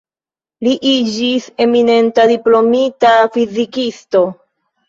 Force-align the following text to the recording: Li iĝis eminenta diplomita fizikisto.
Li 0.67 0.71
iĝis 0.91 1.45
eminenta 1.65 2.27
diplomita 2.33 3.15
fizikisto. 3.37 4.27